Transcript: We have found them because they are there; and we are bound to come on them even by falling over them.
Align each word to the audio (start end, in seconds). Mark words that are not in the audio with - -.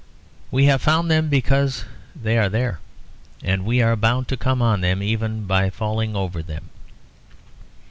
We 0.49 0.65
have 0.65 0.81
found 0.81 1.11
them 1.11 1.29
because 1.29 1.85
they 2.19 2.35
are 2.39 2.49
there; 2.49 2.79
and 3.43 3.63
we 3.63 3.83
are 3.83 3.95
bound 3.95 4.27
to 4.29 4.35
come 4.35 4.59
on 4.59 4.81
them 4.81 5.03
even 5.03 5.45
by 5.45 5.69
falling 5.69 6.15
over 6.15 6.41
them. 6.41 6.71